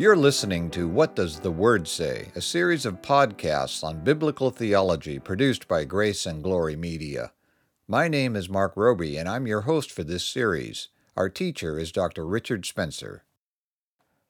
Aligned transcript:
You're 0.00 0.14
listening 0.14 0.70
to 0.70 0.86
What 0.86 1.16
Does 1.16 1.40
the 1.40 1.50
Word 1.50 1.88
Say, 1.88 2.28
a 2.36 2.40
series 2.40 2.86
of 2.86 3.02
podcasts 3.02 3.82
on 3.82 4.04
biblical 4.04 4.52
theology 4.52 5.18
produced 5.18 5.66
by 5.66 5.82
Grace 5.82 6.24
and 6.24 6.40
Glory 6.40 6.76
Media. 6.76 7.32
My 7.88 8.06
name 8.06 8.36
is 8.36 8.48
Mark 8.48 8.74
Roby, 8.76 9.16
and 9.16 9.28
I'm 9.28 9.48
your 9.48 9.62
host 9.62 9.90
for 9.90 10.04
this 10.04 10.22
series. 10.22 10.86
Our 11.16 11.28
teacher 11.28 11.80
is 11.80 11.90
Dr. 11.90 12.24
Richard 12.24 12.64
Spencer. 12.64 13.24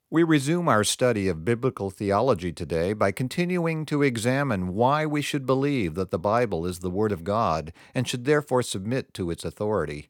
We 0.09 0.23
resume 0.23 0.71
our 0.71 0.85
study 0.85 1.29
of 1.29 1.45
biblical 1.45 1.91
theology 1.91 2.51
today 2.51 2.95
by 2.95 3.13
continuing 3.13 3.85
to 3.87 4.01
examine 4.01 4.69
why 4.69 5.05
we 5.05 5.21
should 5.21 5.45
believe 5.45 5.97
that 5.97 6.11
the 6.11 6.19
Bible 6.19 6.65
is 6.65 6.79
the 6.79 6.89
Word 6.89 7.13
of 7.13 7.25
God 7.25 7.75
and 7.95 8.09
should 8.09 8.25
therefore 8.25 8.63
submit 8.63 9.13
to 9.13 9.31
its 9.31 9.45
authority. 9.45 10.09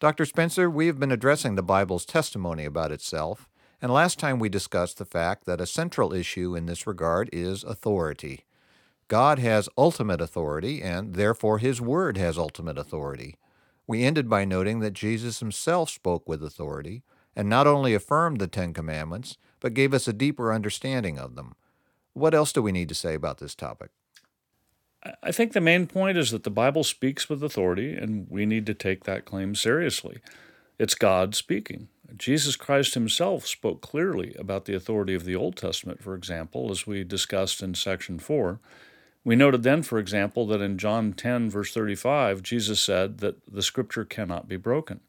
Dr. 0.00 0.24
Spencer, 0.24 0.68
we 0.68 0.88
have 0.88 0.98
been 0.98 1.12
addressing 1.12 1.54
the 1.54 1.62
Bible's 1.62 2.04
testimony 2.04 2.64
about 2.64 2.90
itself, 2.90 3.48
and 3.82 3.92
last 3.92 4.18
time 4.18 4.38
we 4.38 4.48
discussed 4.48 4.98
the 4.98 5.04
fact 5.04 5.44
that 5.46 5.60
a 5.60 5.66
central 5.66 6.12
issue 6.12 6.54
in 6.54 6.66
this 6.66 6.86
regard 6.86 7.30
is 7.32 7.64
authority. 7.64 8.44
God 9.08 9.38
has 9.38 9.68
ultimate 9.76 10.20
authority, 10.20 10.82
and 10.82 11.14
therefore 11.14 11.58
His 11.58 11.80
Word 11.80 12.16
has 12.16 12.38
ultimate 12.38 12.78
authority. 12.78 13.36
We 13.86 14.04
ended 14.04 14.28
by 14.28 14.44
noting 14.44 14.80
that 14.80 14.92
Jesus 14.92 15.40
Himself 15.40 15.90
spoke 15.90 16.28
with 16.28 16.44
authority 16.44 17.02
and 17.34 17.48
not 17.48 17.66
only 17.66 17.94
affirmed 17.94 18.38
the 18.38 18.46
Ten 18.46 18.72
Commandments, 18.72 19.36
but 19.60 19.74
gave 19.74 19.94
us 19.94 20.06
a 20.06 20.12
deeper 20.12 20.52
understanding 20.52 21.18
of 21.18 21.34
them. 21.34 21.54
What 22.12 22.34
else 22.34 22.52
do 22.52 22.62
we 22.62 22.72
need 22.72 22.88
to 22.88 22.94
say 22.94 23.14
about 23.14 23.38
this 23.38 23.54
topic? 23.54 23.90
I 25.22 25.32
think 25.32 25.52
the 25.52 25.60
main 25.60 25.86
point 25.86 26.18
is 26.18 26.30
that 26.30 26.44
the 26.44 26.50
Bible 26.50 26.84
speaks 26.84 27.28
with 27.28 27.42
authority, 27.42 27.94
and 27.94 28.26
we 28.28 28.44
need 28.44 28.66
to 28.66 28.74
take 28.74 29.04
that 29.04 29.24
claim 29.24 29.54
seriously. 29.54 30.18
It's 30.78 30.94
God 30.94 31.34
speaking. 31.34 31.88
Jesus 32.16 32.56
Christ 32.56 32.94
himself 32.94 33.46
spoke 33.46 33.80
clearly 33.80 34.34
about 34.38 34.64
the 34.64 34.74
authority 34.74 35.14
of 35.14 35.24
the 35.24 35.36
Old 35.36 35.56
Testament, 35.56 36.02
for 36.02 36.14
example, 36.14 36.70
as 36.70 36.86
we 36.86 37.04
discussed 37.04 37.62
in 37.62 37.74
section 37.74 38.18
4. 38.18 38.58
We 39.24 39.36
noted 39.36 39.62
then, 39.62 39.82
for 39.82 39.98
example, 39.98 40.46
that 40.46 40.62
in 40.62 40.78
John 40.78 41.12
10, 41.12 41.50
verse 41.50 41.74
35, 41.74 42.42
Jesus 42.42 42.80
said 42.80 43.18
that 43.18 43.36
the 43.50 43.62
scripture 43.62 44.04
cannot 44.04 44.48
be 44.48 44.56
broken. 44.56 45.00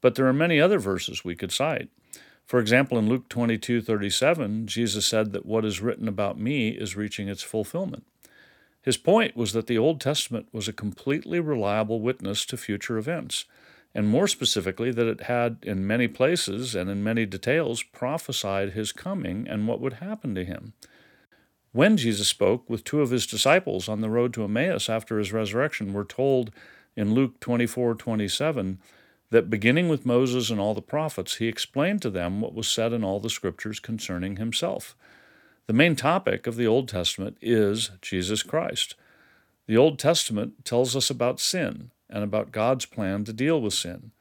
But 0.00 0.14
there 0.14 0.26
are 0.26 0.32
many 0.32 0.60
other 0.60 0.78
verses 0.78 1.24
we 1.24 1.34
could 1.34 1.52
cite. 1.52 1.88
For 2.44 2.60
example, 2.60 2.98
in 2.98 3.08
Luke 3.08 3.28
22 3.28 3.80
37, 3.80 4.66
Jesus 4.66 5.06
said 5.06 5.32
that 5.32 5.46
what 5.46 5.64
is 5.64 5.80
written 5.80 6.08
about 6.08 6.38
me 6.38 6.70
is 6.70 6.96
reaching 6.96 7.28
its 7.28 7.42
fulfillment. 7.42 8.04
His 8.82 8.96
point 8.96 9.36
was 9.36 9.52
that 9.52 9.68
the 9.68 9.78
Old 9.78 10.00
Testament 10.00 10.48
was 10.52 10.66
a 10.66 10.72
completely 10.72 11.38
reliable 11.38 12.00
witness 12.00 12.44
to 12.46 12.56
future 12.56 12.98
events, 12.98 13.44
and 13.94 14.08
more 14.08 14.26
specifically, 14.26 14.90
that 14.90 15.06
it 15.06 15.22
had, 15.22 15.58
in 15.62 15.86
many 15.86 16.08
places 16.08 16.74
and 16.74 16.88
in 16.88 17.04
many 17.04 17.26
details, 17.26 17.82
prophesied 17.82 18.72
his 18.72 18.92
coming 18.92 19.46
and 19.46 19.68
what 19.68 19.80
would 19.80 19.94
happen 19.94 20.34
to 20.34 20.44
him. 20.44 20.72
When 21.72 21.96
Jesus 21.96 22.28
spoke 22.28 22.68
with 22.68 22.84
two 22.84 23.00
of 23.00 23.10
his 23.10 23.26
disciples 23.26 23.88
on 23.88 24.00
the 24.00 24.10
road 24.10 24.34
to 24.34 24.44
Emmaus 24.44 24.88
after 24.88 25.18
his 25.18 25.32
resurrection, 25.32 25.92
we're 25.92 26.04
told 26.04 26.50
in 26.96 27.14
Luke 27.14 27.40
24 27.40 27.94
27 27.94 28.78
that 29.30 29.48
beginning 29.48 29.88
with 29.88 30.04
Moses 30.04 30.50
and 30.50 30.60
all 30.60 30.74
the 30.74 30.82
prophets, 30.82 31.36
he 31.36 31.48
explained 31.48 32.02
to 32.02 32.10
them 32.10 32.42
what 32.42 32.54
was 32.54 32.68
said 32.68 32.92
in 32.92 33.02
all 33.02 33.20
the 33.20 33.30
scriptures 33.30 33.80
concerning 33.80 34.36
himself. 34.36 34.94
The 35.66 35.72
main 35.72 35.96
topic 35.96 36.46
of 36.46 36.56
the 36.56 36.66
Old 36.66 36.88
Testament 36.88 37.38
is 37.40 37.90
Jesus 38.02 38.42
Christ. 38.42 38.94
The 39.66 39.76
Old 39.76 39.98
Testament 39.98 40.66
tells 40.66 40.94
us 40.94 41.08
about 41.08 41.40
sin 41.40 41.91
and 42.12 42.22
about 42.22 42.52
God's 42.52 42.86
plan 42.86 43.24
to 43.24 43.32
deal 43.32 43.60
with 43.60 43.74
sin. 43.74 44.12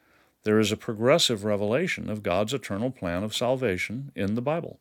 There 0.43 0.59
is 0.59 0.71
a 0.71 0.77
progressive 0.77 1.43
revelation 1.43 2.09
of 2.09 2.23
God's 2.23 2.53
eternal 2.53 2.89
plan 2.89 3.23
of 3.23 3.35
salvation 3.35 4.11
in 4.15 4.33
the 4.33 4.41
Bible. 4.41 4.79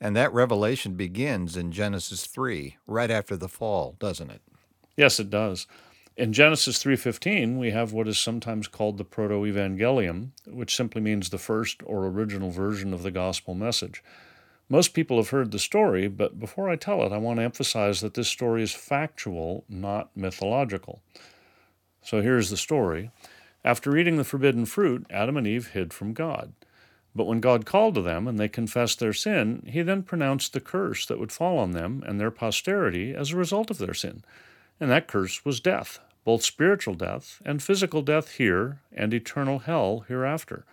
And 0.00 0.16
that 0.16 0.34
revelation 0.34 0.94
begins 0.94 1.56
in 1.56 1.72
Genesis 1.72 2.26
3, 2.26 2.76
right 2.86 3.10
after 3.10 3.36
the 3.36 3.48
fall, 3.48 3.94
doesn't 4.00 4.30
it? 4.30 4.42
Yes, 4.96 5.20
it 5.20 5.30
does. 5.30 5.66
In 6.14 6.34
Genesis 6.34 6.82
3:15, 6.82 7.58
we 7.58 7.70
have 7.70 7.94
what 7.94 8.06
is 8.06 8.18
sometimes 8.18 8.68
called 8.68 8.98
the 8.98 9.04
proto-evangelium, 9.04 10.32
which 10.46 10.76
simply 10.76 11.00
means 11.00 11.30
the 11.30 11.38
first 11.38 11.80
or 11.86 12.06
original 12.06 12.50
version 12.50 12.92
of 12.92 13.02
the 13.02 13.10
gospel 13.10 13.54
message. 13.54 14.02
Most 14.68 14.92
people 14.92 15.16
have 15.16 15.30
heard 15.30 15.52
the 15.52 15.58
story, 15.58 16.08
but 16.08 16.38
before 16.38 16.68
I 16.68 16.76
tell 16.76 17.02
it, 17.02 17.12
I 17.12 17.16
want 17.18 17.38
to 17.38 17.44
emphasize 17.44 18.00
that 18.02 18.14
this 18.14 18.28
story 18.28 18.62
is 18.62 18.72
factual, 18.72 19.64
not 19.68 20.10
mythological. 20.14 21.00
So 22.02 22.20
here's 22.20 22.50
the 22.50 22.56
story. 22.56 23.10
After 23.64 23.96
eating 23.96 24.16
the 24.16 24.24
forbidden 24.24 24.66
fruit, 24.66 25.06
Adam 25.10 25.36
and 25.36 25.46
Eve 25.46 25.68
hid 25.68 25.92
from 25.92 26.12
God. 26.12 26.52
But 27.14 27.26
when 27.26 27.40
God 27.40 27.66
called 27.66 27.94
to 27.94 28.02
them 28.02 28.26
and 28.26 28.38
they 28.38 28.48
confessed 28.48 28.98
their 28.98 29.12
sin, 29.12 29.68
he 29.68 29.82
then 29.82 30.02
pronounced 30.02 30.52
the 30.52 30.60
curse 30.60 31.06
that 31.06 31.18
would 31.18 31.30
fall 31.30 31.58
on 31.58 31.72
them 31.72 32.02
and 32.06 32.18
their 32.18 32.30
posterity 32.30 33.14
as 33.14 33.30
a 33.30 33.36
result 33.36 33.70
of 33.70 33.78
their 33.78 33.94
sin 33.94 34.24
and 34.82 34.90
that 34.90 35.06
curse 35.06 35.44
was 35.44 35.60
death, 35.60 36.00
both 36.24 36.42
spiritual 36.42 36.94
death 36.94 37.40
and 37.44 37.62
physical 37.62 38.02
death 38.02 38.32
here 38.32 38.80
and 38.92 39.14
eternal 39.14 39.60
hell 39.60 40.04
hereafter. 40.08 40.64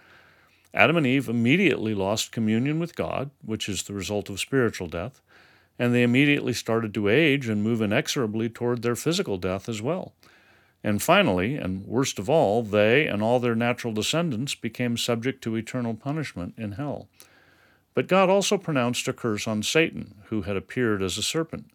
Adam 0.74 0.98
and 0.98 1.06
Eve 1.06 1.30
immediately 1.30 1.94
lost 1.94 2.32
communion 2.32 2.80
with 2.80 2.96
God, 2.96 3.30
which 3.46 3.70
is 3.70 3.84
the 3.84 3.94
result 3.94 4.28
of 4.28 4.40
spiritual 4.40 4.88
death, 4.88 5.22
and 5.78 5.94
they 5.94 6.02
immediately 6.02 6.54
started 6.54 6.92
to 6.96 7.08
age 7.08 7.48
and 7.48 7.64
move 7.64 7.84
inexorably 7.84 8.50
toward 8.50 8.82
their 8.82 8.96
physical 8.96 9.38
death 9.38 9.70
as 9.70 9.80
well. 9.80 10.14
And 10.84 11.02
finally, 11.02 11.56
and 11.56 11.86
worst 11.86 12.20
of 12.20 12.30
all, 12.30 12.64
they 12.64 13.06
and 13.08 13.22
all 13.22 13.40
their 13.40 13.56
natural 13.56 13.94
descendants 13.94 14.56
became 14.56 14.96
subject 14.98 15.44
to 15.44 15.56
eternal 15.56 15.94
punishment 15.94 16.54
in 16.58 16.74
hell. 16.74 17.10
But 17.94 18.08
God 18.08 18.30
also 18.30 18.58
pronounced 18.58 19.08
a 19.08 19.14
curse 19.14 19.48
on 19.48 19.64
Satan, 19.64 20.16
who 20.26 20.44
had 20.44 20.56
appeared 20.56 21.02
as 21.02 21.18
a 21.18 21.24
serpent 21.24 21.72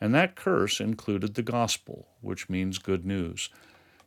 and 0.00 0.14
that 0.14 0.36
curse 0.36 0.80
included 0.80 1.34
the 1.34 1.42
gospel, 1.42 2.08
which 2.20 2.48
means 2.48 2.78
good 2.78 3.04
news. 3.04 3.48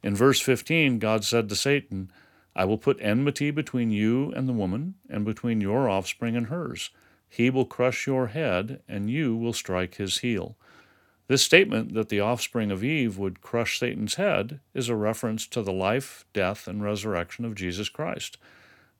In 0.03 0.15
verse 0.15 0.39
15, 0.39 0.99
God 0.99 1.23
said 1.23 1.49
to 1.49 1.55
Satan, 1.55 2.11
I 2.55 2.65
will 2.65 2.77
put 2.77 2.97
enmity 3.01 3.51
between 3.51 3.91
you 3.91 4.31
and 4.31 4.47
the 4.47 4.53
woman, 4.53 4.95
and 5.09 5.23
between 5.23 5.61
your 5.61 5.89
offspring 5.89 6.35
and 6.35 6.47
hers. 6.47 6.89
He 7.29 7.49
will 7.49 7.65
crush 7.65 8.07
your 8.07 8.27
head, 8.27 8.81
and 8.87 9.09
you 9.09 9.35
will 9.35 9.53
strike 9.53 9.95
his 9.95 10.19
heel. 10.19 10.57
This 11.31 11.43
statement 11.43 11.93
that 11.93 12.09
the 12.09 12.19
offspring 12.19 12.71
of 12.71 12.83
Eve 12.83 13.17
would 13.17 13.39
crush 13.39 13.79
Satan's 13.79 14.15
head 14.15 14.59
is 14.73 14.89
a 14.89 14.97
reference 14.97 15.47
to 15.47 15.61
the 15.61 15.71
life, 15.71 16.25
death, 16.33 16.67
and 16.67 16.83
resurrection 16.83 17.45
of 17.45 17.55
Jesus 17.55 17.87
Christ, 17.87 18.37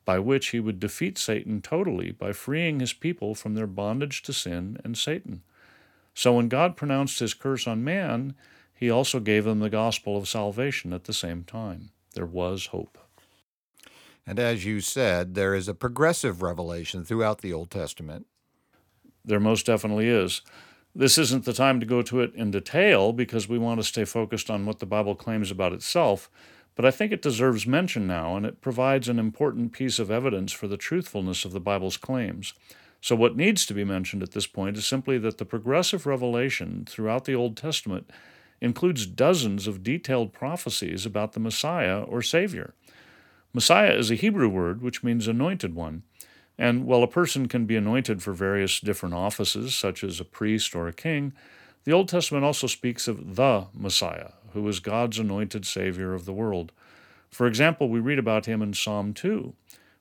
by 0.06 0.18
which 0.18 0.48
he 0.48 0.58
would 0.58 0.80
defeat 0.80 1.18
Satan 1.18 1.60
totally 1.60 2.10
by 2.10 2.32
freeing 2.32 2.80
his 2.80 2.94
people 2.94 3.34
from 3.34 3.54
their 3.54 3.66
bondage 3.66 4.22
to 4.22 4.32
sin 4.32 4.78
and 4.82 4.96
Satan. 4.96 5.42
So 6.14 6.36
when 6.36 6.48
God 6.48 6.74
pronounced 6.74 7.18
his 7.18 7.34
curse 7.34 7.66
on 7.66 7.84
man, 7.84 8.34
he 8.74 8.88
also 8.88 9.20
gave 9.20 9.44
them 9.44 9.60
the 9.60 9.68
gospel 9.68 10.16
of 10.16 10.26
salvation 10.26 10.94
at 10.94 11.04
the 11.04 11.12
same 11.12 11.44
time. 11.44 11.90
There 12.14 12.24
was 12.24 12.68
hope. 12.68 12.96
And 14.26 14.38
as 14.38 14.64
you 14.64 14.80
said, 14.80 15.34
there 15.34 15.54
is 15.54 15.68
a 15.68 15.74
progressive 15.74 16.40
revelation 16.40 17.04
throughout 17.04 17.42
the 17.42 17.52
Old 17.52 17.70
Testament. 17.70 18.26
There 19.22 19.38
most 19.38 19.66
definitely 19.66 20.08
is. 20.08 20.40
This 20.94 21.16
isn't 21.16 21.46
the 21.46 21.54
time 21.54 21.80
to 21.80 21.86
go 21.86 22.02
to 22.02 22.20
it 22.20 22.34
in 22.34 22.50
detail 22.50 23.14
because 23.14 23.48
we 23.48 23.58
want 23.58 23.80
to 23.80 23.84
stay 23.84 24.04
focused 24.04 24.50
on 24.50 24.66
what 24.66 24.78
the 24.78 24.86
Bible 24.86 25.14
claims 25.14 25.50
about 25.50 25.72
itself, 25.72 26.30
but 26.74 26.84
I 26.84 26.90
think 26.90 27.12
it 27.12 27.22
deserves 27.22 27.66
mention 27.66 28.06
now, 28.06 28.36
and 28.36 28.44
it 28.44 28.60
provides 28.60 29.08
an 29.08 29.18
important 29.18 29.72
piece 29.72 29.98
of 29.98 30.10
evidence 30.10 30.52
for 30.52 30.68
the 30.68 30.76
truthfulness 30.76 31.46
of 31.46 31.52
the 31.52 31.60
Bible's 31.60 31.96
claims. 31.96 32.52
So, 33.00 33.16
what 33.16 33.36
needs 33.36 33.64
to 33.66 33.74
be 33.74 33.84
mentioned 33.84 34.22
at 34.22 34.32
this 34.32 34.46
point 34.46 34.76
is 34.76 34.86
simply 34.86 35.16
that 35.18 35.38
the 35.38 35.46
progressive 35.46 36.04
revelation 36.06 36.84
throughout 36.86 37.24
the 37.24 37.34
Old 37.34 37.56
Testament 37.56 38.10
includes 38.60 39.06
dozens 39.06 39.66
of 39.66 39.82
detailed 39.82 40.32
prophecies 40.32 41.04
about 41.06 41.32
the 41.32 41.40
Messiah 41.40 42.02
or 42.02 42.22
Savior. 42.22 42.74
Messiah 43.54 43.94
is 43.94 44.10
a 44.10 44.14
Hebrew 44.14 44.48
word 44.48 44.82
which 44.82 45.02
means 45.02 45.26
anointed 45.26 45.74
one. 45.74 46.02
And 46.58 46.84
while 46.84 47.02
a 47.02 47.08
person 47.08 47.48
can 47.48 47.66
be 47.66 47.76
anointed 47.76 48.22
for 48.22 48.32
various 48.32 48.78
different 48.80 49.14
offices, 49.14 49.74
such 49.74 50.04
as 50.04 50.20
a 50.20 50.24
priest 50.24 50.74
or 50.74 50.86
a 50.86 50.92
king, 50.92 51.32
the 51.84 51.92
Old 51.92 52.08
Testament 52.08 52.44
also 52.44 52.66
speaks 52.66 53.08
of 53.08 53.36
the 53.36 53.66
Messiah, 53.74 54.32
who 54.52 54.66
is 54.68 54.80
God's 54.80 55.18
anointed 55.18 55.66
Savior 55.66 56.14
of 56.14 56.24
the 56.24 56.32
world. 56.32 56.72
For 57.30 57.46
example, 57.46 57.88
we 57.88 58.00
read 58.00 58.18
about 58.18 58.46
him 58.46 58.62
in 58.62 58.74
Psalm 58.74 59.14
2, 59.14 59.54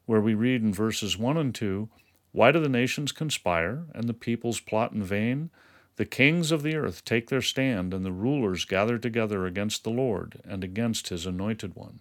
where 0.05 0.21
we 0.21 0.33
read 0.33 0.61
in 0.61 0.73
verses 0.73 1.17
1 1.17 1.37
and 1.37 1.55
2 1.55 1.89
why 2.31 2.51
do 2.51 2.59
the 2.59 2.69
nations 2.69 3.11
conspire 3.11 3.85
and 3.93 4.07
the 4.07 4.13
peoples 4.13 4.59
plot 4.59 4.93
in 4.93 5.03
vain? 5.03 5.49
The 5.97 6.05
kings 6.05 6.51
of 6.51 6.63
the 6.63 6.75
earth 6.75 7.03
take 7.03 7.27
their 7.27 7.41
stand, 7.41 7.93
and 7.93 8.05
the 8.05 8.11
rulers 8.11 8.63
gather 8.63 8.97
together 8.97 9.45
against 9.45 9.83
the 9.83 9.89
Lord 9.89 10.41
and 10.45 10.63
against 10.63 11.09
his 11.09 11.25
anointed 11.25 11.75
one. 11.75 11.99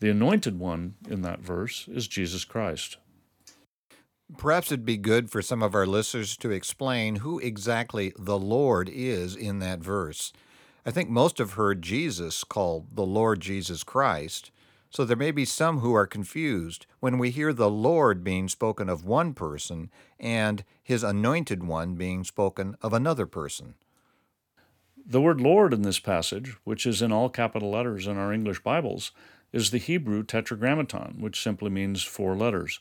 The 0.00 0.10
anointed 0.10 0.58
one 0.58 0.96
in 1.08 1.22
that 1.22 1.40
verse 1.40 1.88
is 1.88 2.06
Jesus 2.08 2.44
Christ. 2.44 2.98
Perhaps 4.38 4.72
it'd 4.72 4.86
be 4.86 4.96
good 4.96 5.30
for 5.30 5.42
some 5.42 5.62
of 5.62 5.74
our 5.74 5.86
listeners 5.86 6.36
to 6.38 6.50
explain 6.50 7.16
who 7.16 7.38
exactly 7.40 8.12
the 8.18 8.38
Lord 8.38 8.90
is 8.92 9.36
in 9.36 9.58
that 9.58 9.80
verse. 9.80 10.32
I 10.86 10.90
think 10.90 11.10
most 11.10 11.38
have 11.38 11.52
heard 11.52 11.82
Jesus 11.82 12.42
called 12.42 12.96
the 12.96 13.04
Lord 13.04 13.40
Jesus 13.40 13.84
Christ, 13.84 14.50
So 14.88 15.04
there 15.04 15.16
may 15.16 15.32
be 15.32 15.44
some 15.44 15.80
who 15.80 15.92
are 15.92 16.06
confused 16.06 16.86
when 17.00 17.18
we 17.18 17.30
hear 17.30 17.52
the 17.52 17.70
Lord 17.70 18.22
being 18.22 18.48
spoken 18.48 18.88
of 18.88 19.04
one 19.04 19.34
person 19.34 19.90
and 20.20 20.64
his 20.82 21.02
anointed 21.02 21.64
one 21.64 21.94
being 21.94 22.22
spoken 22.22 22.76
of 22.80 22.92
another 22.92 23.26
person. 23.26 23.74
The 25.04 25.20
word 25.20 25.40
Lord 25.40 25.74
in 25.74 25.82
this 25.82 25.98
passage, 25.98 26.56
which 26.64 26.86
is 26.86 27.02
in 27.02 27.12
all 27.12 27.28
capital 27.28 27.72
letters 27.72 28.06
in 28.06 28.16
our 28.16 28.32
English 28.32 28.60
Bibles, 28.62 29.10
is 29.52 29.70
the 29.70 29.78
Hebrew 29.78 30.22
tetragrammaton, 30.22 31.16
which 31.20 31.42
simply 31.42 31.70
means 31.70 32.02
four 32.04 32.36
letters. 32.36 32.80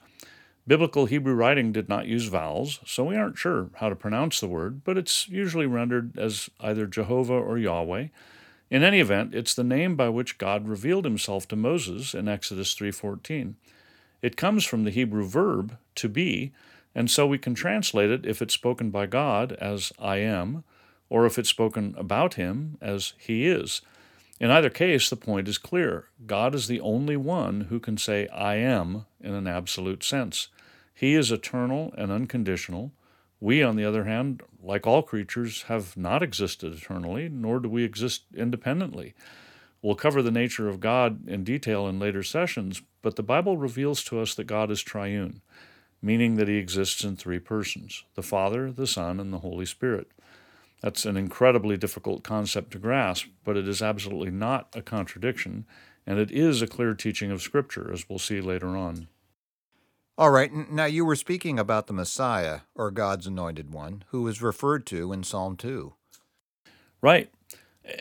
Biblical 0.65 1.07
Hebrew 1.07 1.33
writing 1.33 1.73
did 1.73 1.89
not 1.89 2.07
use 2.07 2.27
vowels, 2.27 2.79
so 2.85 3.03
we 3.03 3.17
aren't 3.17 3.37
sure 3.37 3.69
how 3.75 3.89
to 3.89 3.95
pronounce 3.95 4.39
the 4.39 4.47
word, 4.47 4.83
but 4.85 4.97
it's 4.97 5.27
usually 5.27 5.65
rendered 5.65 6.17
as 6.17 6.49
either 6.61 6.87
Jehovah 6.87 7.33
or 7.33 7.57
Yahweh. 7.57 8.07
In 8.69 8.83
any 8.83 9.01
event, 9.01 9.35
it's 9.35 9.53
the 9.53 9.63
name 9.63 9.97
by 9.97 10.07
which 10.07 10.37
God 10.37 10.67
revealed 10.67 11.03
himself 11.03 11.47
to 11.49 11.57
Moses 11.57 12.15
in 12.15 12.29
Exodus 12.29 12.73
3:14. 12.73 13.55
It 14.21 14.37
comes 14.37 14.63
from 14.63 14.85
the 14.85 14.91
Hebrew 14.91 15.27
verb 15.27 15.77
to 15.95 16.07
be, 16.07 16.53
and 16.95 17.11
so 17.11 17.27
we 17.27 17.37
can 17.37 17.55
translate 17.55 18.09
it 18.09 18.25
if 18.25 18.41
it's 18.41 18.53
spoken 18.53 18.89
by 18.89 19.05
God 19.05 19.51
as 19.53 19.91
I 19.99 20.17
am, 20.17 20.63
or 21.09 21.25
if 21.25 21.37
it's 21.37 21.49
spoken 21.49 21.93
about 21.97 22.35
him 22.35 22.77
as 22.79 23.13
he 23.17 23.47
is. 23.47 23.81
In 24.39 24.51
either 24.51 24.69
case, 24.69 25.09
the 25.09 25.15
point 25.15 25.47
is 25.47 25.57
clear. 25.57 26.07
God 26.25 26.55
is 26.55 26.67
the 26.67 26.81
only 26.81 27.15
one 27.15 27.61
who 27.61 27.79
can 27.79 27.97
say 27.97 28.27
I 28.27 28.55
am 28.55 29.05
in 29.21 29.33
an 29.33 29.47
absolute 29.47 30.03
sense. 30.03 30.49
He 30.93 31.15
is 31.15 31.31
eternal 31.31 31.93
and 31.97 32.11
unconditional. 32.11 32.91
We, 33.39 33.61
on 33.61 33.75
the 33.75 33.85
other 33.85 34.05
hand, 34.05 34.41
like 34.61 34.87
all 34.87 35.01
creatures, 35.01 35.63
have 35.63 35.97
not 35.97 36.23
existed 36.23 36.73
eternally, 36.73 37.29
nor 37.29 37.59
do 37.59 37.69
we 37.69 37.83
exist 37.83 38.23
independently. 38.35 39.13
We'll 39.81 39.95
cover 39.95 40.21
the 40.21 40.31
nature 40.31 40.69
of 40.69 40.79
God 40.79 41.27
in 41.27 41.43
detail 41.43 41.87
in 41.87 41.99
later 41.99 42.23
sessions, 42.23 42.81
but 43.01 43.17
the 43.17 43.23
Bible 43.23 43.57
reveals 43.57 44.03
to 44.05 44.21
us 44.21 44.33
that 44.35 44.45
God 44.45 44.71
is 44.71 44.81
triune, 44.81 45.41
meaning 46.01 46.35
that 46.35 46.47
he 46.47 46.55
exists 46.55 47.03
in 47.03 47.17
three 47.17 47.39
persons 47.39 48.05
the 48.15 48.23
Father, 48.23 48.71
the 48.71 48.87
Son, 48.87 49.19
and 49.19 49.33
the 49.33 49.39
Holy 49.39 49.65
Spirit. 49.65 50.07
That's 50.83 51.05
an 51.05 51.15
incredibly 51.15 51.77
difficult 51.77 52.23
concept 52.23 52.71
to 52.71 52.77
grasp, 52.77 53.27
but 53.45 53.55
it 53.55 53.69
is 53.69 53.81
absolutely 53.81 54.31
not 54.31 54.67
a 54.75 54.81
contradiction, 54.81 55.65
and 56.05 56.19
it 56.19 56.29
is 56.29 56.61
a 56.61 56.67
clear 56.67 56.93
teaching 56.93 57.31
of 57.31 57.41
Scripture, 57.41 57.89
as 57.89 58.09
we'll 58.09 58.19
see 58.19 58.41
later 58.41 58.75
on. 58.75 59.07
All 60.17 60.29
right, 60.29 60.51
now 60.51 60.83
you 60.83 61.05
were 61.05 61.15
speaking 61.15 61.57
about 61.57 61.87
the 61.87 61.93
Messiah, 61.93 62.59
or 62.75 62.91
God's 62.91 63.27
anointed 63.27 63.71
one, 63.71 64.03
who 64.09 64.27
is 64.27 64.41
referred 64.41 64.85
to 64.87 65.13
in 65.13 65.23
Psalm 65.23 65.55
2. 65.55 65.93
Right. 67.01 67.31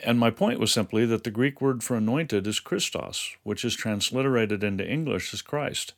And 0.03 0.19
my 0.19 0.29
point 0.29 0.59
was 0.59 0.73
simply 0.73 1.05
that 1.05 1.23
the 1.23 1.31
Greek 1.31 1.61
word 1.61 1.85
for 1.85 1.95
anointed 1.95 2.45
is 2.45 2.59
Christos, 2.59 3.37
which 3.43 3.63
is 3.63 3.75
transliterated 3.75 4.61
into 4.61 4.85
English 4.85 5.33
as 5.33 5.41
Christ. 5.41 5.93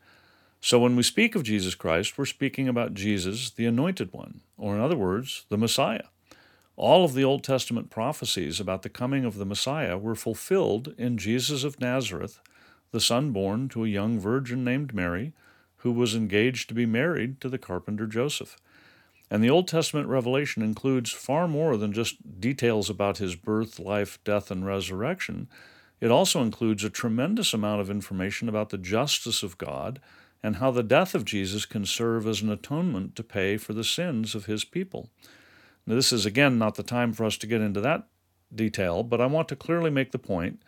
So 0.62 0.78
when 0.78 0.96
we 0.96 1.02
speak 1.02 1.34
of 1.34 1.42
Jesus 1.42 1.74
Christ, 1.74 2.16
we're 2.16 2.26
speaking 2.26 2.68
about 2.68 2.94
Jesus, 2.94 3.50
the 3.50 3.66
anointed 3.66 4.14
one, 4.14 4.42
or 4.56 4.76
in 4.76 4.82
other 4.82 4.96
words, 4.96 5.46
the 5.50 5.58
Messiah. 5.58 6.04
All 6.78 7.06
of 7.06 7.14
the 7.14 7.24
Old 7.24 7.44
Testament 7.44 7.90
prophecies 7.90 8.60
about 8.60 8.82
the 8.82 8.90
coming 8.90 9.24
of 9.24 9.38
the 9.38 9.46
Messiah 9.46 9.98
were 9.98 10.16
fulfilled 10.16 10.94
in 10.98 11.18
Jesus 11.18 11.64
of 11.64 11.80
Nazareth, 11.80 12.40
the 12.92 13.00
son 13.00 13.32
born 13.32 13.70
to 13.70 13.86
a 13.86 13.90
young 13.90 14.20
virgin 14.20 14.64
named 14.64 14.94
Mary 14.94 15.34
who 15.78 15.92
was 15.92 16.16
engaged 16.16 16.68
to 16.68 16.76
be 16.76 16.86
married 16.86 17.40
to 17.40 17.48
the 17.48 17.58
carpenter 17.58 18.08
Joseph. 18.08 18.58
And 19.32 19.44
the 19.44 19.50
Old 19.50 19.68
Testament 19.68 20.10
revelation 20.10 20.64
includes 20.64 21.12
far 21.12 21.48
more 21.48 21.78
than 21.78 21.94
just 21.94 22.42
details 22.42 22.90
about 22.90 23.20
his 23.20 23.36
birth, 23.36 23.80
life, 23.80 24.20
death, 24.24 24.52
and 24.52 24.66
resurrection. 24.66 25.48
It 26.02 26.12
also 26.12 26.42
includes 26.42 26.84
a 26.84 26.90
tremendous 26.90 27.54
amount 27.54 27.82
of 27.82 27.90
information 27.90 28.50
about 28.50 28.70
the 28.70 28.78
justice 28.78 29.44
of 29.44 29.58
God 29.58 30.02
and 30.44 30.58
how 30.58 30.72
the 30.72 30.84
death 30.84 31.16
of 31.16 31.24
Jesus 31.24 31.66
can 31.66 31.86
serve 31.86 32.28
as 32.28 32.42
an 32.42 32.52
atonement 32.52 33.16
to 33.16 33.24
pay 33.24 33.58
for 33.58 33.74
the 33.74 33.84
sins 33.84 34.36
of 34.36 34.46
his 34.46 34.66
people. 34.66 35.10
Now, 35.86 35.96
this 35.96 36.12
is 36.12 36.26
again 36.26 36.58
not 36.58 36.76
the 36.76 36.84
time 36.84 37.14
for 37.14 37.26
us 37.26 37.38
to 37.38 37.48
get 37.48 37.62
into 37.62 37.82
that 37.82 38.08
detail, 38.54 39.04
but 39.04 39.22
I 39.22 39.26
want 39.26 39.48
to 39.50 39.56
clearly 39.56 39.90
make 39.90 40.12
the 40.12 40.20
point 40.20 40.62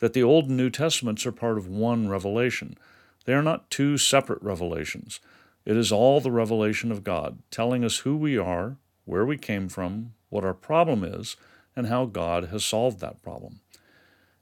that 0.00 0.12
the 0.12 0.22
Old 0.22 0.48
and 0.48 0.56
New 0.56 0.70
Testaments 0.70 1.24
are 1.26 1.32
part 1.32 1.58
of 1.58 1.68
one 1.68 2.08
revelation. 2.08 2.76
They 3.24 3.34
are 3.34 3.42
not 3.42 3.70
two 3.70 3.96
separate 3.96 4.42
revelations. 4.42 5.20
It 5.64 5.76
is 5.76 5.92
all 5.92 6.20
the 6.20 6.30
revelation 6.30 6.92
of 6.92 7.04
God, 7.04 7.38
telling 7.50 7.84
us 7.84 7.98
who 7.98 8.16
we 8.16 8.36
are, 8.36 8.76
where 9.04 9.24
we 9.24 9.38
came 9.38 9.68
from, 9.68 10.14
what 10.28 10.44
our 10.44 10.54
problem 10.54 11.04
is, 11.04 11.36
and 11.76 11.86
how 11.86 12.04
God 12.06 12.46
has 12.46 12.64
solved 12.64 13.00
that 13.00 13.22
problem. 13.22 13.60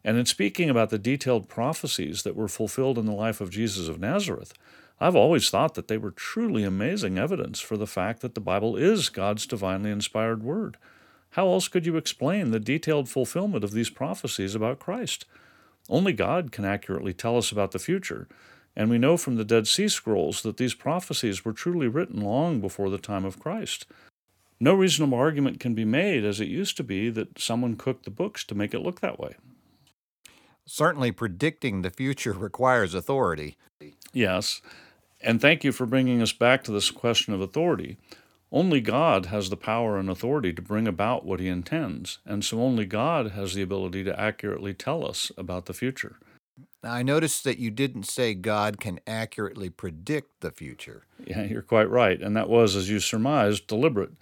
And 0.05 0.17
in 0.17 0.27
speaking 0.27 0.69
about 0.69 0.91
the 0.91 0.99
detailed 0.99 1.49
prophecies 1.49 2.23
that 2.23 2.37
were 2.37 2.49
fulfilled 2.49 2.99
in 2.99 3.07
the 3.07 3.13
life 3.13 3.41
of 3.41 3.51
Jesus 3.51 3.89
of 3.89 4.01
Nazareth, 4.01 4.53
I've 5.01 5.17
always 5.17 5.51
thought 5.51 5.75
that 5.75 5.89
they 5.89 5.99
were 5.99 6.11
truly 6.11 6.65
amazing 6.65 7.19
evidence 7.19 7.61
for 7.61 7.77
the 7.77 7.87
fact 7.87 8.21
that 8.21 8.35
the 8.35 8.41
Bible 8.41 8.77
is 8.77 9.09
God's 9.09 9.47
divinely 9.47 9.91
inspired 9.91 10.43
word. 10.43 10.77
How 11.31 11.49
else 11.49 11.69
could 11.69 11.87
you 11.87 11.97
explain 11.97 12.51
the 12.51 12.61
detailed 12.61 13.09
fulfillment 13.09 13.65
of 13.65 13.73
these 13.73 13.91
prophecies 13.91 14.55
about 14.55 14.79
Christ? 14.79 15.25
Only 15.89 16.13
God 16.13 16.53
can 16.53 16.65
accurately 16.65 17.13
tell 17.13 17.37
us 17.37 17.51
about 17.51 17.73
the 17.73 17.79
future, 17.79 18.29
and 18.77 18.91
we 18.91 18.99
know 18.99 19.17
from 19.17 19.37
the 19.37 19.45
Dead 19.45 19.67
Sea 19.67 19.89
Scrolls 19.89 20.43
that 20.43 20.57
these 20.57 20.75
prophecies 20.75 21.45
were 21.45 21.53
truly 21.53 21.89
written 21.89 22.21
long 22.21 22.61
before 22.61 22.91
the 22.91 22.99
time 22.99 23.25
of 23.25 23.41
Christ. 23.41 23.87
No 24.61 24.75
reasonable 24.75 25.19
argument 25.19 25.59
can 25.59 25.75
be 25.75 25.85
made, 25.85 26.25
as 26.25 26.41
it 26.41 26.49
used 26.49 26.77
to 26.77 26.85
be, 26.85 27.11
that 27.11 27.41
someone 27.41 27.77
cooked 27.77 28.05
the 28.05 28.11
books 28.11 28.45
to 28.45 28.55
make 28.55 28.73
it 28.73 28.81
look 28.81 29.01
that 29.01 29.19
way. 29.19 29.35
Certainly, 30.67 31.13
predicting 31.13 31.83
the 31.83 31.91
future 31.91 32.33
requires 32.39 32.95
authority. 32.95 33.57
Yes, 34.13 34.61
and 35.21 35.41
thank 35.41 35.65
you 35.65 35.73
for 35.73 35.87
bringing 35.87 36.21
us 36.21 36.33
back 36.33 36.65
to 36.65 36.73
this 36.73 36.91
question 36.91 37.33
of 37.33 37.41
authority. 37.41 37.97
Only 38.51 38.83
God 38.83 39.27
has 39.27 39.49
the 39.49 39.57
power 39.57 39.99
and 39.99 40.11
authority 40.11 40.53
to 40.53 40.61
bring 40.61 40.87
about 40.87 41.25
what 41.25 41.41
He 41.41 41.49
intends, 41.49 42.19
and 42.27 42.45
so 42.45 42.61
only 42.61 42.85
God 42.85 43.31
has 43.31 43.55
the 43.55 43.63
ability 43.63 44.05
to 44.05 44.21
accurately 44.21 44.75
tell 44.75 45.07
us 45.07 45.33
about 45.39 45.67
the 45.67 45.73
future. 45.73 46.17
Now, 46.83 46.93
I 46.93 47.03
noticed 47.03 47.45
that 47.45 47.59
you 47.59 47.71
didn't 47.71 48.05
say 48.05 48.35
God 48.35 48.81
can 48.81 48.99
accurately 49.07 49.71
predict 49.71 50.41
the 50.41 50.51
future. 50.51 51.05
Yeah, 51.25 51.45
you're 51.45 51.63
quite 51.63 51.89
right. 51.89 52.21
And 52.21 52.37
that 52.37 52.49
was, 52.49 52.75
as 52.75 52.91
you 52.91 52.99
surmised, 52.99 53.69
deliberate. 53.69 54.13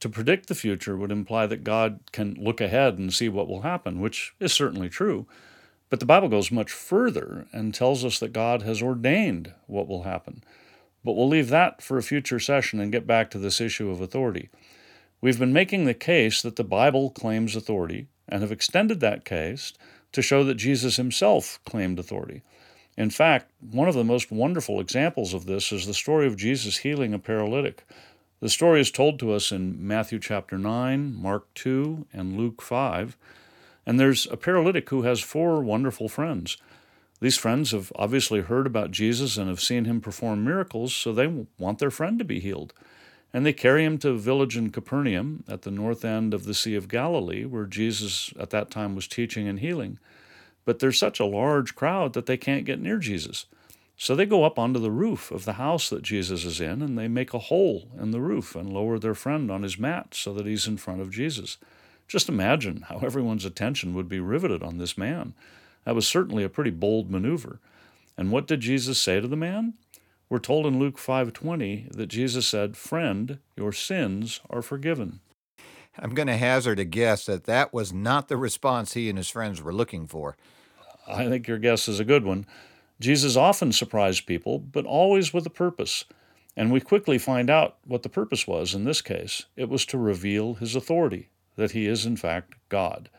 To 0.00 0.08
predict 0.08 0.46
the 0.46 0.54
future 0.54 0.96
would 0.96 1.12
imply 1.12 1.46
that 1.46 1.62
God 1.62 2.00
can 2.10 2.34
look 2.40 2.60
ahead 2.62 2.98
and 2.98 3.12
see 3.12 3.28
what 3.28 3.48
will 3.48 3.62
happen, 3.62 4.00
which 4.00 4.34
is 4.40 4.52
certainly 4.52 4.88
true. 4.88 5.26
But 5.90 5.98
the 5.98 6.06
Bible 6.06 6.28
goes 6.28 6.52
much 6.52 6.70
further 6.70 7.46
and 7.52 7.74
tells 7.74 8.04
us 8.04 8.20
that 8.20 8.32
God 8.32 8.62
has 8.62 8.80
ordained 8.80 9.52
what 9.66 9.88
will 9.88 10.04
happen. 10.04 10.42
But 11.04 11.16
we'll 11.16 11.28
leave 11.28 11.48
that 11.48 11.82
for 11.82 11.98
a 11.98 12.02
future 12.02 12.38
session 12.38 12.78
and 12.80 12.92
get 12.92 13.06
back 13.06 13.30
to 13.30 13.38
this 13.38 13.60
issue 13.60 13.90
of 13.90 14.00
authority. 14.00 14.50
We've 15.20 15.38
been 15.38 15.52
making 15.52 15.84
the 15.84 15.94
case 15.94 16.40
that 16.42 16.56
the 16.56 16.64
Bible 16.64 17.10
claims 17.10 17.56
authority 17.56 18.06
and 18.28 18.40
have 18.40 18.52
extended 18.52 19.00
that 19.00 19.24
case 19.24 19.72
to 20.12 20.22
show 20.22 20.44
that 20.44 20.54
Jesus 20.54 20.96
himself 20.96 21.58
claimed 21.64 21.98
authority. 21.98 22.42
In 22.96 23.10
fact, 23.10 23.50
one 23.60 23.88
of 23.88 23.94
the 23.94 24.04
most 24.04 24.30
wonderful 24.30 24.80
examples 24.80 25.34
of 25.34 25.46
this 25.46 25.72
is 25.72 25.86
the 25.86 25.94
story 25.94 26.26
of 26.26 26.36
Jesus 26.36 26.78
healing 26.78 27.12
a 27.12 27.18
paralytic. 27.18 27.84
The 28.40 28.48
story 28.48 28.80
is 28.80 28.90
told 28.90 29.18
to 29.18 29.32
us 29.32 29.52
in 29.52 29.86
Matthew 29.86 30.18
chapter 30.18 30.56
9, 30.56 31.14
Mark 31.14 31.52
2, 31.54 32.06
and 32.12 32.36
Luke 32.36 32.62
5. 32.62 33.16
And 33.90 33.98
there's 33.98 34.28
a 34.30 34.36
paralytic 34.36 34.88
who 34.90 35.02
has 35.02 35.18
four 35.18 35.64
wonderful 35.64 36.08
friends. 36.08 36.56
These 37.20 37.36
friends 37.36 37.72
have 37.72 37.90
obviously 37.96 38.40
heard 38.40 38.68
about 38.68 38.92
Jesus 38.92 39.36
and 39.36 39.48
have 39.48 39.60
seen 39.60 39.84
him 39.84 40.00
perform 40.00 40.44
miracles, 40.44 40.94
so 40.94 41.12
they 41.12 41.26
want 41.58 41.80
their 41.80 41.90
friend 41.90 42.16
to 42.20 42.24
be 42.24 42.38
healed. 42.38 42.72
And 43.34 43.44
they 43.44 43.52
carry 43.52 43.84
him 43.84 43.98
to 43.98 44.10
a 44.10 44.16
village 44.16 44.56
in 44.56 44.70
Capernaum 44.70 45.42
at 45.48 45.62
the 45.62 45.72
north 45.72 46.04
end 46.04 46.32
of 46.34 46.44
the 46.44 46.54
Sea 46.54 46.76
of 46.76 46.86
Galilee, 46.86 47.44
where 47.44 47.64
Jesus 47.64 48.32
at 48.38 48.50
that 48.50 48.70
time 48.70 48.94
was 48.94 49.08
teaching 49.08 49.48
and 49.48 49.58
healing. 49.58 49.98
But 50.64 50.78
there's 50.78 50.96
such 50.96 51.18
a 51.18 51.24
large 51.24 51.74
crowd 51.74 52.12
that 52.12 52.26
they 52.26 52.36
can't 52.36 52.64
get 52.64 52.80
near 52.80 52.98
Jesus. 52.98 53.46
So 53.96 54.14
they 54.14 54.24
go 54.24 54.44
up 54.44 54.56
onto 54.56 54.78
the 54.78 54.92
roof 54.92 55.32
of 55.32 55.44
the 55.44 55.54
house 55.54 55.90
that 55.90 56.02
Jesus 56.02 56.44
is 56.44 56.60
in, 56.60 56.80
and 56.80 56.96
they 56.96 57.08
make 57.08 57.34
a 57.34 57.40
hole 57.40 57.88
in 58.00 58.12
the 58.12 58.20
roof 58.20 58.54
and 58.54 58.72
lower 58.72 59.00
their 59.00 59.16
friend 59.16 59.50
on 59.50 59.64
his 59.64 59.80
mat 59.80 60.14
so 60.14 60.32
that 60.34 60.46
he's 60.46 60.68
in 60.68 60.76
front 60.76 61.00
of 61.00 61.10
Jesus. 61.10 61.58
Just 62.10 62.28
imagine 62.28 62.86
how 62.88 62.98
everyone's 62.98 63.44
attention 63.44 63.94
would 63.94 64.08
be 64.08 64.18
riveted 64.18 64.64
on 64.64 64.78
this 64.78 64.98
man. 64.98 65.32
That 65.84 65.94
was 65.94 66.08
certainly 66.08 66.42
a 66.42 66.48
pretty 66.48 66.72
bold 66.72 67.08
maneuver. 67.08 67.60
And 68.18 68.32
what 68.32 68.48
did 68.48 68.62
Jesus 68.62 69.00
say 69.00 69.20
to 69.20 69.28
the 69.28 69.36
man? 69.36 69.74
We're 70.28 70.40
told 70.40 70.66
in 70.66 70.80
Luke 70.80 70.98
5:20 70.98 71.86
that 71.92 72.08
Jesus 72.08 72.48
said, 72.48 72.76
"Friend, 72.76 73.38
your 73.56 73.72
sins 73.72 74.40
are 74.50 74.60
forgiven." 74.60 75.20
I'm 75.96 76.12
going 76.12 76.26
to 76.26 76.36
hazard 76.36 76.80
a 76.80 76.84
guess 76.84 77.26
that 77.26 77.44
that 77.44 77.72
was 77.72 77.92
not 77.92 78.26
the 78.26 78.36
response 78.36 78.94
he 78.94 79.08
and 79.08 79.16
his 79.16 79.30
friends 79.30 79.62
were 79.62 79.72
looking 79.72 80.08
for. 80.08 80.36
I 81.06 81.28
think 81.28 81.46
your 81.46 81.58
guess 81.58 81.86
is 81.86 82.00
a 82.00 82.04
good 82.04 82.24
one. 82.24 82.44
Jesus 82.98 83.36
often 83.36 83.70
surprised 83.70 84.26
people, 84.26 84.58
but 84.58 84.84
always 84.84 85.32
with 85.32 85.46
a 85.46 85.50
purpose. 85.50 86.06
And 86.56 86.72
we 86.72 86.80
quickly 86.80 87.18
find 87.18 87.48
out 87.48 87.76
what 87.84 88.02
the 88.02 88.08
purpose 88.08 88.48
was 88.48 88.74
in 88.74 88.82
this 88.82 89.00
case. 89.00 89.46
It 89.54 89.68
was 89.68 89.86
to 89.86 89.96
reveal 89.96 90.54
his 90.54 90.74
authority, 90.74 91.28
that 91.60 91.72
he 91.72 91.86
is 91.86 92.06
in 92.06 92.16
fact 92.16 92.54
God. 92.70 93.10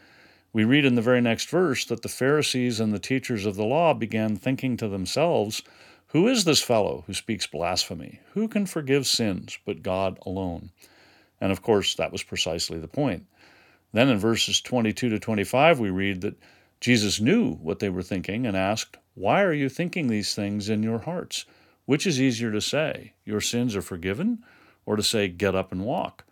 We 0.52 0.64
read 0.64 0.84
in 0.84 0.96
the 0.96 1.02
very 1.02 1.22
next 1.22 1.48
verse 1.48 1.86
that 1.86 2.02
the 2.02 2.10
Pharisees 2.10 2.80
and 2.80 2.92
the 2.92 3.00
teachers 3.00 3.46
of 3.46 3.56
the 3.56 3.64
law 3.64 3.94
began 3.94 4.36
thinking 4.36 4.76
to 4.78 4.88
themselves, 4.88 5.62
Who 6.08 6.28
is 6.28 6.44
this 6.44 6.62
fellow 6.62 7.04
who 7.06 7.14
speaks 7.14 7.46
blasphemy? 7.46 8.20
Who 8.34 8.48
can 8.48 8.66
forgive 8.66 9.06
sins 9.06 9.60
but 9.64 9.84
God 9.84 10.18
alone? 10.26 10.72
And 11.40 11.52
of 11.52 11.62
course, 11.62 11.94
that 11.96 12.12
was 12.12 12.24
precisely 12.24 12.80
the 12.80 12.88
point. 12.88 13.28
Then 13.94 14.10
in 14.10 14.18
verses 14.18 14.60
22 14.60 15.10
to 15.10 15.20
25, 15.20 15.80
we 15.80 15.92
read 15.92 16.22
that 16.22 16.40
Jesus 16.80 17.22
knew 17.22 17.54
what 17.54 17.78
they 17.78 17.90
were 17.90 18.02
thinking 18.02 18.48
and 18.48 18.58
asked, 18.58 18.98
Why 19.14 19.44
are 19.44 19.54
you 19.54 19.70
thinking 19.70 20.08
these 20.08 20.34
things 20.34 20.68
in 20.68 20.82
your 20.82 21.00
hearts? 21.00 21.46
Which 21.86 22.08
is 22.08 22.20
easier 22.20 22.52
to 22.52 22.62
say, 22.62 23.14
Your 23.24 23.40
sins 23.40 23.76
are 23.76 23.84
forgiven, 23.84 24.44
or 24.86 24.96
to 24.96 25.04
say, 25.04 25.28
Get 25.28 25.54
up 25.54 25.72
and 25.72 25.86
walk? 25.86 26.26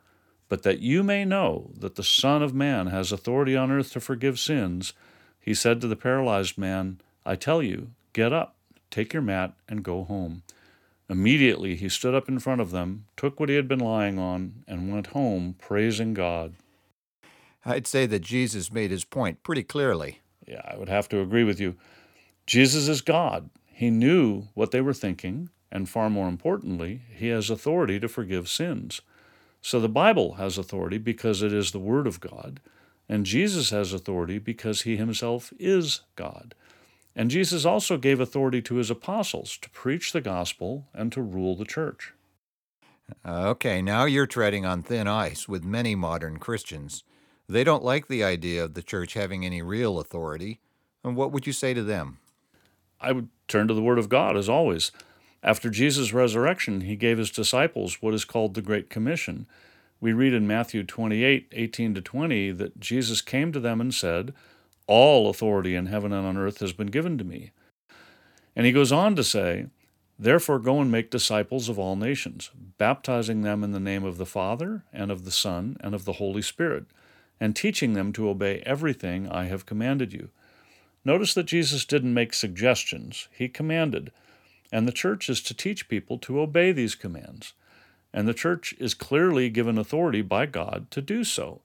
But 0.50 0.64
that 0.64 0.80
you 0.80 1.04
may 1.04 1.26
know 1.26 1.72
that 1.78 1.96
the 1.96 2.04
Son 2.04 2.42
of 2.42 2.56
Man 2.56 2.88
has 2.88 3.12
authority 3.12 3.56
on 3.56 3.72
earth 3.72 3.94
to 3.94 4.00
forgive 4.00 4.40
sins, 4.40 4.94
he 5.40 5.54
said 5.54 5.80
to 5.82 5.88
the 5.88 5.96
paralyzed 5.96 6.58
man, 6.58 7.00
I 7.26 7.36
tell 7.36 7.62
you, 7.62 7.92
get 8.14 8.34
up, 8.34 8.56
take 8.90 9.14
your 9.14 9.22
mat, 9.22 9.54
and 9.68 9.84
go 9.84 10.04
home. 10.04 10.42
Immediately 11.08 11.76
he 11.76 11.90
stood 11.90 12.14
up 12.14 12.28
in 12.28 12.40
front 12.40 12.62
of 12.62 12.72
them, 12.72 13.06
took 13.16 13.40
what 13.40 13.50
he 13.50 13.56
had 13.56 13.68
been 13.68 13.80
lying 13.80 14.20
on, 14.20 14.64
and 14.68 14.92
went 14.92 15.08
home, 15.08 15.56
praising 15.60 16.14
God. 16.14 16.54
I'd 17.66 17.88
say 17.88 18.06
that 18.06 18.22
Jesus 18.22 18.72
made 18.72 18.92
his 18.92 19.04
point 19.04 19.44
pretty 19.44 19.64
clearly. 19.64 20.22
Yeah, 20.48 20.62
I 20.66 20.78
would 20.78 20.90
have 20.90 21.10
to 21.10 21.22
agree 21.22 21.44
with 21.44 21.60
you. 21.60 21.76
Jesus 22.48 22.88
is 22.88 23.02
God. 23.02 23.50
He 23.68 23.90
knew 23.90 24.48
what 24.56 24.72
they 24.72 24.82
were 24.82 24.94
thinking, 24.94 25.50
and 25.72 25.88
far 25.88 26.10
more 26.10 26.28
importantly, 26.28 27.02
he 27.16 27.28
has 27.28 27.50
authority 27.50 28.00
to 28.00 28.08
forgive 28.08 28.50
sins. 28.50 29.02
So 29.62 29.80
the 29.80 29.90
Bible 29.90 30.34
has 30.34 30.58
authority 30.58 30.98
because 30.98 31.42
it 31.42 31.54
is 31.54 31.72
the 31.72 31.80
Word 31.80 32.08
of 32.08 32.20
God, 32.20 32.60
and 33.08 33.26
Jesus 33.26 33.72
has 33.72 33.94
authority 33.94 34.38
because 34.38 34.84
he 34.84 34.96
himself 34.96 35.52
is 35.60 36.02
God. 36.16 36.56
And 37.16 37.30
Jesus 37.30 37.66
also 37.66 37.98
gave 37.98 38.20
authority 38.20 38.62
to 38.62 38.76
his 38.76 38.90
apostles 38.90 39.58
to 39.58 39.70
preach 39.72 40.14
the 40.14 40.22
gospel 40.22 40.88
and 40.94 41.12
to 41.12 41.22
rule 41.22 41.56
the 41.56 41.66
church. 41.66 42.14
Okay, 43.26 43.82
now 43.82 44.06
you're 44.06 44.28
treading 44.28 44.66
on 44.66 44.84
thin 44.84 45.08
ice 45.08 45.48
with 45.48 45.64
many 45.64 45.96
modern 45.96 46.38
Christians. 46.38 47.04
They 47.48 47.64
don't 47.64 47.84
like 47.84 48.08
the 48.08 48.24
idea 48.24 48.64
of 48.64 48.76
the 48.76 48.84
church 48.84 49.16
having 49.16 49.44
any 49.44 49.62
real 49.62 50.00
authority. 50.00 50.60
And 51.04 51.16
what 51.16 51.32
would 51.32 51.48
you 51.48 51.54
say 51.54 51.74
to 51.74 51.84
them? 51.84 52.20
I 53.02 53.12
would 53.12 53.30
turn 53.48 53.68
to 53.68 53.74
the 53.74 53.82
Word 53.82 53.98
of 53.98 54.10
God, 54.10 54.38
as 54.38 54.48
always. 54.48 54.92
After 55.44 55.70
Jesus' 55.70 56.14
resurrection, 56.14 56.82
he 56.82 56.96
gave 56.96 57.18
his 57.18 57.32
disciples 57.32 58.02
what 58.02 58.14
is 58.14 58.26
called 58.26 58.54
the 58.54 58.62
Great 58.62 58.90
Commission. 58.90 59.48
We 60.02 60.14
read 60.14 60.34
in 60.34 60.48
Matthew 60.48 60.84
28 60.84 61.48
18 61.52 61.96
to 61.96 62.02
20 62.02 62.52
that 62.52 62.80
Jesus 62.80 63.22
came 63.22 63.52
to 63.52 63.60
them 63.60 63.80
and 63.80 63.94
said, 63.94 64.34
All 64.88 65.30
authority 65.30 65.76
in 65.76 65.88
heaven 65.88 66.12
and 66.12 66.26
on 66.26 66.38
earth 66.38 66.60
has 66.60 66.74
been 66.74 66.88
given 66.88 67.18
to 67.18 67.24
me. 67.24 67.52
And 68.56 68.66
he 68.66 68.72
goes 68.72 68.92
on 68.92 69.16
to 69.16 69.24
say, 69.24 69.68
Therefore 70.18 70.60
go 70.60 70.82
and 70.82 70.92
make 70.92 71.10
disciples 71.10 71.70
of 71.70 71.80
all 71.80 71.96
nations, 71.96 72.52
baptizing 72.78 73.42
them 73.42 73.64
in 73.64 73.72
the 73.72 73.80
name 73.80 74.04
of 74.04 74.18
the 74.18 74.26
Father, 74.26 74.84
and 74.92 75.12
of 75.12 75.24
the 75.24 75.32
Son, 75.32 75.78
and 75.80 75.96
of 75.96 76.04
the 76.04 76.14
Holy 76.14 76.42
Spirit, 76.42 76.86
and 77.40 77.56
teaching 77.56 77.94
them 77.94 78.12
to 78.12 78.28
obey 78.28 78.62
everything 78.66 79.30
I 79.30 79.46
have 79.46 79.66
commanded 79.66 80.12
you. 80.12 80.30
Notice 81.06 81.34
that 81.36 81.46
Jesus 81.46 81.86
didn't 81.86 82.14
make 82.14 82.34
suggestions, 82.34 83.30
he 83.32 83.48
commanded. 83.48 84.12
And 84.72 84.88
the 84.88 84.92
church 84.92 85.30
is 85.30 85.42
to 85.44 85.54
teach 85.54 85.90
people 85.90 86.18
to 86.20 86.40
obey 86.40 86.72
these 86.72 86.96
commands. 86.96 87.54
And 88.14 88.28
the 88.28 88.34
church 88.34 88.74
is 88.80 88.94
clearly 88.94 89.50
given 89.50 89.78
authority 89.78 90.22
by 90.22 90.46
God 90.46 90.90
to 90.92 91.02
do 91.02 91.24
so. 91.24 91.62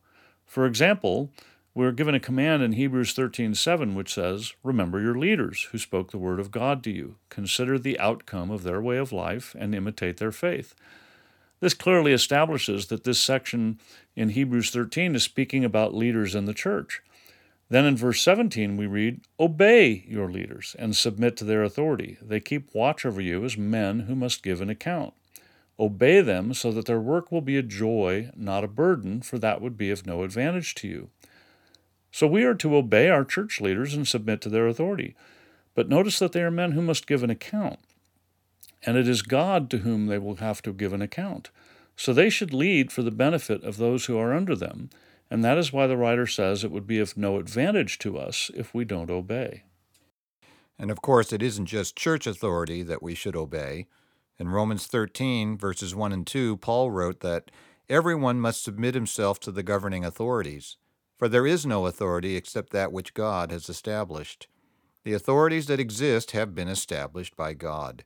For 0.47 0.67
example, 0.67 1.31
we're 1.75 1.93
given 1.93 2.15
a 2.15 2.21
command 2.21 2.63
in 2.63 2.73
Hebrews 2.73 3.15
13:7 3.15 3.95
which 3.95 4.13
says, 4.15 4.55
"Remember 4.63 5.01
your 5.01 5.19
leaders 5.19 5.69
who 5.73 5.79
spoke 5.79 6.11
the 6.11 6.19
word 6.19 6.39
of 6.39 6.51
God 6.51 6.85
to 6.85 6.91
you. 6.91 7.17
Consider 7.31 7.79
the 7.79 7.99
outcome 7.99 8.51
of 8.51 8.63
their 8.63 8.81
way 8.81 8.97
of 8.97 9.13
life 9.13 9.57
and 9.59 9.75
imitate 9.75 10.19
their 10.19 10.33
faith." 10.33 10.75
This 11.61 11.75
clearly 11.75 12.13
establishes 12.13 12.87
that 12.87 13.05
this 13.05 13.19
section 13.19 13.81
in 14.15 14.31
Hebrews 14.31 14.71
13 14.71 15.15
is 15.15 15.23
speaking 15.23 15.65
about 15.65 15.95
leaders 15.95 16.35
in 16.35 16.45
the 16.45 16.55
church. 16.55 17.01
Then 17.71 17.87
in 17.87 17.97
verse 17.97 18.21
17, 18.21 18.77
we 18.77 18.87
read, 18.87 19.23
Obey 19.41 20.05
your 20.07 20.31
leaders 20.31 20.77
and 20.79 20.95
submit 20.95 21.37
to 21.39 21.45
their 21.45 21.63
authority. 21.63 22.19
They 22.21 22.41
keep 22.41 22.75
watch 22.75 23.07
over 23.07 23.21
you 23.21 23.45
as 23.45 23.57
men 23.57 24.01
who 24.01 24.15
must 24.15 24.43
give 24.43 24.61
an 24.61 24.71
account. 24.71 25.15
Obey 25.79 26.21
them 26.21 26.55
so 26.55 26.71
that 26.73 26.87
their 26.87 27.01
work 27.01 27.33
will 27.33 27.41
be 27.41 27.57
a 27.57 27.63
joy, 27.63 28.31
not 28.37 28.65
a 28.65 28.69
burden, 28.69 29.23
for 29.23 29.39
that 29.39 29.61
would 29.61 29.77
be 29.77 29.91
of 29.91 30.07
no 30.07 30.23
advantage 30.23 30.75
to 30.77 30.89
you. 30.89 31.11
So 32.13 32.29
we 32.29 32.45
are 32.45 32.55
to 32.55 32.77
obey 32.77 33.09
our 33.09 33.25
church 33.25 33.61
leaders 33.61 33.95
and 33.95 34.07
submit 34.07 34.41
to 34.43 34.49
their 34.49 34.69
authority. 34.69 35.17
But 35.75 35.89
notice 35.89 36.21
that 36.21 36.31
they 36.31 36.43
are 36.43 36.51
men 36.51 36.73
who 36.73 36.83
must 36.83 37.09
give 37.09 37.25
an 37.25 37.31
account. 37.31 37.81
And 38.85 38.97
it 38.97 39.09
is 39.09 39.23
God 39.23 39.69
to 39.71 39.79
whom 39.79 40.07
they 40.07 40.19
will 40.19 40.37
have 40.37 40.63
to 40.63 40.73
give 40.73 40.93
an 40.93 41.03
account. 41.03 41.51
So 41.97 42.13
they 42.13 42.31
should 42.31 42.53
lead 42.53 42.93
for 42.93 43.03
the 43.03 43.11
benefit 43.11 43.65
of 43.65 43.79
those 43.79 44.05
who 44.05 44.17
are 44.17 44.33
under 44.33 44.55
them 44.55 44.91
and 45.35 45.43
that 45.43 45.59
is 45.59 45.73
why 45.73 45.89
the 45.89 45.97
writer 45.97 46.29
says 46.29 46.63
it 46.63 46.71
would 46.71 46.87
be 46.87 47.01
of 47.01 47.17
no 47.17 47.39
advantage 47.39 47.99
to 47.99 48.17
us 48.17 48.53
if 48.55 48.73
we 48.73 48.85
don't 48.85 49.11
obey. 49.11 49.65
And 50.79 50.93
of 50.93 51.03
course, 51.03 51.33
it 51.33 51.43
isn't 51.43 51.67
just 51.67 51.97
church 51.97 52.29
authority 52.29 52.85
that 52.85 53.03
we 53.03 53.17
should 53.17 53.35
obey. 53.35 53.89
In 54.39 54.49
Romans 54.49 54.87
13, 54.87 55.59
verses 55.59 55.93
1 55.93 56.13
and 56.13 56.25
2, 56.25 56.59
Paul 56.59 56.93
wrote 56.93 57.19
that 57.19 57.51
everyone 57.89 58.39
must 58.39 58.63
submit 58.63 58.95
himself 58.95 59.41
to 59.41 59.51
the 59.51 59.65
governing 59.65 60.05
authorities, 60.05 60.77
for 61.19 61.27
there 61.27 61.49
is 61.49 61.67
no 61.67 61.87
authority 61.87 62.37
except 62.37 62.71
that 62.71 62.93
which 62.93 63.13
God 63.13 63.51
has 63.51 63.69
established. 63.69 64.47
The 65.03 65.15
authorities 65.15 65.67
that 65.67 65.81
exist 65.81 66.31
have 66.31 66.55
been 66.55 66.69
established 66.69 67.35
by 67.35 67.55
God. 67.55 68.05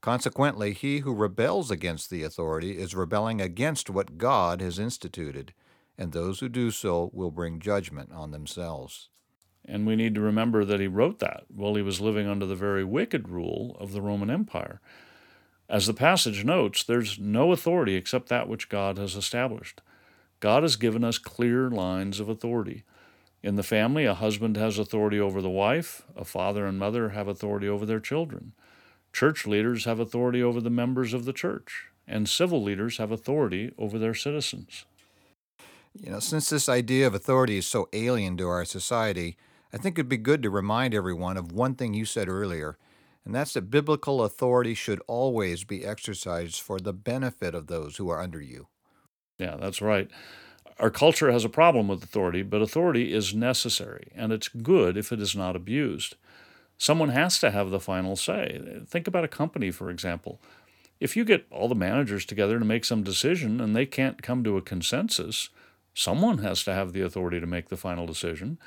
Consequently, 0.00 0.72
he 0.72 1.00
who 1.00 1.12
rebels 1.12 1.70
against 1.70 2.08
the 2.08 2.22
authority 2.22 2.78
is 2.78 2.94
rebelling 2.94 3.38
against 3.38 3.90
what 3.90 4.16
God 4.16 4.62
has 4.62 4.78
instituted 4.78 5.52
and 6.00 6.12
those 6.12 6.40
who 6.40 6.48
do 6.48 6.70
so 6.70 7.10
will 7.12 7.30
bring 7.30 7.60
judgment 7.60 8.10
on 8.10 8.30
themselves. 8.30 9.10
And 9.66 9.86
we 9.86 9.96
need 9.96 10.14
to 10.14 10.22
remember 10.22 10.64
that 10.64 10.80
he 10.80 10.86
wrote 10.86 11.18
that 11.18 11.44
while 11.48 11.74
he 11.74 11.82
was 11.82 12.00
living 12.00 12.26
under 12.26 12.46
the 12.46 12.56
very 12.56 12.82
wicked 12.82 13.28
rule 13.28 13.76
of 13.78 13.92
the 13.92 14.00
Roman 14.00 14.30
Empire. 14.30 14.80
As 15.68 15.86
the 15.86 15.92
passage 15.92 16.42
notes, 16.42 16.82
there's 16.82 17.18
no 17.18 17.52
authority 17.52 17.96
except 17.96 18.30
that 18.30 18.48
which 18.48 18.70
God 18.70 18.96
has 18.96 19.14
established. 19.14 19.82
God 20.40 20.62
has 20.62 20.76
given 20.76 21.04
us 21.04 21.18
clear 21.18 21.68
lines 21.68 22.18
of 22.18 22.30
authority. 22.30 22.84
In 23.42 23.56
the 23.56 23.62
family, 23.62 24.06
a 24.06 24.14
husband 24.14 24.56
has 24.56 24.78
authority 24.78 25.20
over 25.20 25.42
the 25.42 25.50
wife, 25.50 26.06
a 26.16 26.24
father 26.24 26.64
and 26.64 26.78
mother 26.78 27.10
have 27.10 27.28
authority 27.28 27.68
over 27.68 27.84
their 27.84 28.00
children. 28.00 28.52
Church 29.12 29.46
leaders 29.46 29.84
have 29.84 30.00
authority 30.00 30.42
over 30.42 30.62
the 30.62 30.70
members 30.70 31.12
of 31.12 31.26
the 31.26 31.34
church, 31.34 31.88
and 32.08 32.26
civil 32.26 32.62
leaders 32.62 32.96
have 32.96 33.10
authority 33.10 33.72
over 33.76 33.98
their 33.98 34.14
citizens. 34.14 34.86
You 35.94 36.10
know, 36.10 36.20
since 36.20 36.48
this 36.48 36.68
idea 36.68 37.06
of 37.06 37.14
authority 37.14 37.58
is 37.58 37.66
so 37.66 37.88
alien 37.92 38.36
to 38.36 38.48
our 38.48 38.64
society, 38.64 39.36
I 39.72 39.76
think 39.76 39.98
it'd 39.98 40.08
be 40.08 40.16
good 40.16 40.42
to 40.42 40.50
remind 40.50 40.94
everyone 40.94 41.36
of 41.36 41.52
one 41.52 41.74
thing 41.74 41.94
you 41.94 42.04
said 42.04 42.28
earlier, 42.28 42.78
and 43.24 43.34
that's 43.34 43.54
that 43.54 43.70
biblical 43.70 44.22
authority 44.22 44.74
should 44.74 45.02
always 45.06 45.64
be 45.64 45.84
exercised 45.84 46.60
for 46.60 46.78
the 46.78 46.92
benefit 46.92 47.54
of 47.54 47.66
those 47.66 47.96
who 47.96 48.08
are 48.08 48.20
under 48.20 48.40
you. 48.40 48.68
Yeah, 49.38 49.56
that's 49.56 49.82
right. 49.82 50.10
Our 50.78 50.90
culture 50.90 51.30
has 51.30 51.44
a 51.44 51.50
problem 51.50 51.88
with 51.88 52.02
authority, 52.02 52.42
but 52.42 52.62
authority 52.62 53.12
is 53.12 53.34
necessary, 53.34 54.12
and 54.14 54.32
it's 54.32 54.48
good 54.48 54.96
if 54.96 55.12
it 55.12 55.20
is 55.20 55.36
not 55.36 55.56
abused. 55.56 56.16
Someone 56.78 57.10
has 57.10 57.38
to 57.40 57.50
have 57.50 57.70
the 57.70 57.80
final 57.80 58.16
say. 58.16 58.80
Think 58.86 59.06
about 59.06 59.24
a 59.24 59.28
company, 59.28 59.70
for 59.70 59.90
example. 59.90 60.40
If 60.98 61.16
you 61.16 61.24
get 61.24 61.46
all 61.50 61.68
the 61.68 61.74
managers 61.74 62.24
together 62.24 62.58
to 62.58 62.64
make 62.64 62.84
some 62.84 63.02
decision 63.02 63.60
and 63.60 63.76
they 63.76 63.86
can't 63.86 64.22
come 64.22 64.42
to 64.44 64.56
a 64.56 64.62
consensus, 64.62 65.50
Someone 65.94 66.38
has 66.38 66.64
to 66.64 66.72
have 66.72 66.92
the 66.92 67.02
authority 67.02 67.40
to 67.40 67.46
make 67.46 67.68
the 67.68 67.76
final 67.76 68.06
decision. 68.06 68.58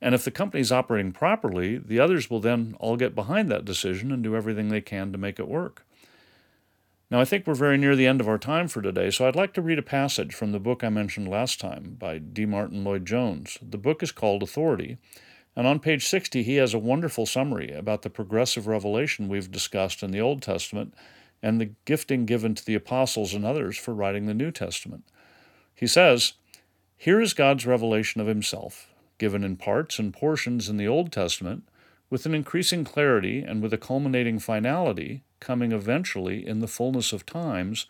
And 0.00 0.14
if 0.14 0.24
the 0.24 0.30
company 0.30 0.60
is 0.60 0.72
operating 0.72 1.12
properly, 1.12 1.78
the 1.78 2.00
others 2.00 2.28
will 2.28 2.40
then 2.40 2.76
all 2.78 2.96
get 2.96 3.14
behind 3.14 3.50
that 3.50 3.64
decision 3.64 4.12
and 4.12 4.22
do 4.22 4.36
everything 4.36 4.68
they 4.68 4.80
can 4.80 5.12
to 5.12 5.18
make 5.18 5.38
it 5.38 5.48
work. 5.48 5.86
Now, 7.10 7.20
I 7.20 7.24
think 7.24 7.46
we're 7.46 7.54
very 7.54 7.78
near 7.78 7.94
the 7.94 8.06
end 8.06 8.20
of 8.20 8.28
our 8.28 8.38
time 8.38 8.66
for 8.66 8.82
today, 8.82 9.10
so 9.10 9.28
I'd 9.28 9.36
like 9.36 9.52
to 9.54 9.62
read 9.62 9.78
a 9.78 9.82
passage 9.82 10.34
from 10.34 10.52
the 10.52 10.58
book 10.58 10.82
I 10.82 10.88
mentioned 10.88 11.28
last 11.28 11.60
time 11.60 11.96
by 11.98 12.18
D. 12.18 12.44
Martyn 12.44 12.82
Lloyd 12.82 13.06
Jones. 13.06 13.58
The 13.62 13.78
book 13.78 14.02
is 14.02 14.10
called 14.10 14.42
Authority, 14.42 14.96
and 15.54 15.66
on 15.66 15.78
page 15.78 16.06
60, 16.06 16.42
he 16.42 16.56
has 16.56 16.74
a 16.74 16.78
wonderful 16.78 17.26
summary 17.26 17.70
about 17.72 18.02
the 18.02 18.10
progressive 18.10 18.66
revelation 18.66 19.28
we've 19.28 19.50
discussed 19.50 20.02
in 20.02 20.10
the 20.10 20.20
Old 20.20 20.42
Testament 20.42 20.94
and 21.42 21.60
the 21.60 21.70
gifting 21.84 22.24
given 22.24 22.54
to 22.54 22.64
the 22.64 22.74
apostles 22.74 23.34
and 23.34 23.44
others 23.44 23.76
for 23.76 23.94
writing 23.94 24.26
the 24.26 24.34
New 24.34 24.50
Testament. 24.50 25.04
He 25.74 25.86
says, 25.86 26.32
here 26.96 27.20
is 27.20 27.34
God's 27.34 27.66
revelation 27.66 28.20
of 28.20 28.26
Himself, 28.26 28.92
given 29.18 29.44
in 29.44 29.56
parts 29.56 29.98
and 29.98 30.12
portions 30.12 30.68
in 30.68 30.76
the 30.76 30.88
Old 30.88 31.12
Testament, 31.12 31.64
with 32.10 32.26
an 32.26 32.34
increasing 32.34 32.84
clarity 32.84 33.42
and 33.42 33.62
with 33.62 33.72
a 33.72 33.78
culminating 33.78 34.38
finality, 34.38 35.22
coming 35.40 35.72
eventually 35.72 36.46
in 36.46 36.60
the 36.60 36.68
fullness 36.68 37.12
of 37.12 37.26
times 37.26 37.86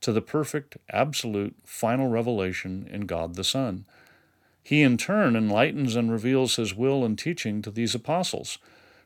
to 0.00 0.12
the 0.12 0.20
perfect, 0.20 0.76
absolute, 0.90 1.54
final 1.64 2.08
revelation 2.08 2.88
in 2.90 3.02
God 3.06 3.34
the 3.34 3.44
Son. 3.44 3.84
He 4.62 4.82
in 4.82 4.96
turn 4.96 5.36
enlightens 5.36 5.94
and 5.94 6.10
reveals 6.10 6.56
his 6.56 6.74
will 6.74 7.04
and 7.04 7.18
teaching 7.18 7.62
to 7.62 7.70
these 7.70 7.94
apostles, 7.94 8.58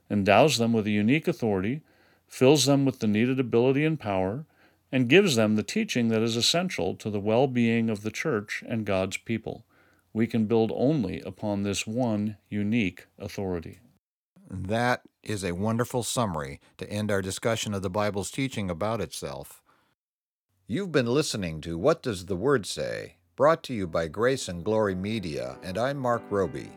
endows 0.08 0.58
them 0.58 0.72
with 0.72 0.86
a 0.86 0.90
unique 0.90 1.28
authority, 1.28 1.82
fills 2.26 2.64
them 2.64 2.84
with 2.84 3.00
the 3.00 3.06
needed 3.06 3.38
ability 3.38 3.84
and 3.84 4.00
power, 4.00 4.46
and 4.92 5.08
gives 5.08 5.36
them 5.36 5.56
the 5.56 5.62
teaching 5.62 6.08
that 6.08 6.22
is 6.22 6.36
essential 6.36 6.94
to 6.96 7.10
the 7.10 7.20
well 7.20 7.46
being 7.46 7.88
of 7.88 8.02
the 8.02 8.10
church 8.10 8.62
and 8.68 8.84
God's 8.84 9.16
people. 9.16 9.64
We 10.12 10.26
can 10.26 10.46
build 10.46 10.72
only 10.74 11.20
upon 11.20 11.62
this 11.62 11.86
one 11.86 12.36
unique 12.48 13.06
authority. 13.18 13.78
That 14.50 15.02
is 15.22 15.44
a 15.44 15.52
wonderful 15.52 16.02
summary 16.02 16.60
to 16.78 16.90
end 16.90 17.10
our 17.10 17.22
discussion 17.22 17.72
of 17.74 17.82
the 17.82 17.90
Bible's 17.90 18.30
teaching 18.30 18.68
about 18.68 19.00
itself. 19.00 19.62
You've 20.66 20.92
been 20.92 21.06
listening 21.06 21.60
to 21.62 21.78
What 21.78 22.02
Does 22.02 22.26
the 22.26 22.36
Word 22.36 22.66
Say? 22.66 23.16
brought 23.36 23.62
to 23.62 23.72
you 23.72 23.86
by 23.86 24.06
Grace 24.06 24.48
and 24.48 24.62
Glory 24.62 24.94
Media, 24.94 25.56
and 25.62 25.78
I'm 25.78 25.96
Mark 25.96 26.22
Roby. 26.28 26.68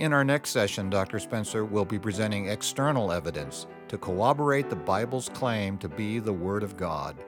In 0.00 0.14
our 0.14 0.24
next 0.24 0.48
session, 0.48 0.88
Dr. 0.88 1.18
Spencer 1.18 1.66
will 1.66 1.84
be 1.84 1.98
presenting 1.98 2.48
external 2.48 3.12
evidence 3.12 3.66
to 3.88 3.98
corroborate 3.98 4.70
the 4.70 4.76
Bible's 4.76 5.28
claim 5.28 5.76
to 5.76 5.90
be 5.90 6.18
the 6.18 6.32
Word 6.32 6.62
of 6.62 6.78
God. 6.78 7.22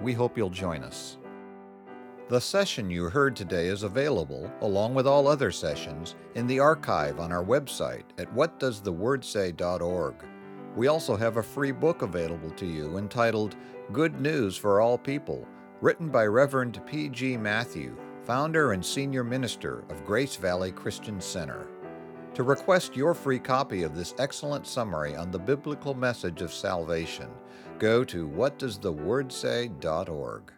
We 0.00 0.14
hope 0.14 0.34
you'll 0.34 0.48
join 0.48 0.82
us. 0.82 1.18
The 2.30 2.40
session 2.40 2.88
you 2.88 3.10
heard 3.10 3.36
today 3.36 3.66
is 3.66 3.82
available, 3.82 4.50
along 4.62 4.94
with 4.94 5.06
all 5.06 5.28
other 5.28 5.52
sessions, 5.52 6.14
in 6.34 6.46
the 6.46 6.60
archive 6.60 7.20
on 7.20 7.30
our 7.30 7.44
website 7.44 8.04
at 8.16 8.34
whatdoesthewordsay.org. 8.34 10.14
We 10.76 10.86
also 10.86 11.14
have 11.14 11.36
a 11.36 11.42
free 11.42 11.72
book 11.72 12.00
available 12.00 12.52
to 12.52 12.64
you 12.64 12.96
entitled 12.96 13.54
Good 13.92 14.18
News 14.18 14.56
for 14.56 14.80
All 14.80 14.96
People 14.96 15.46
written 15.82 16.08
by 16.08 16.24
Reverend 16.24 16.80
P.G. 16.86 17.36
Matthew, 17.36 17.94
founder 18.24 18.72
and 18.72 18.84
senior 18.84 19.24
minister 19.24 19.84
of 19.90 20.06
Grace 20.06 20.36
Valley 20.36 20.72
Christian 20.72 21.20
Center. 21.20 21.68
To 22.38 22.44
request 22.44 22.96
your 22.96 23.14
free 23.14 23.40
copy 23.40 23.82
of 23.82 23.96
this 23.96 24.14
excellent 24.20 24.64
summary 24.64 25.16
on 25.16 25.32
the 25.32 25.40
biblical 25.40 25.92
message 25.92 26.40
of 26.40 26.54
salvation, 26.54 27.28
go 27.80 28.04
to 28.04 28.28
whatdoesthewordsay.org. 28.28 30.52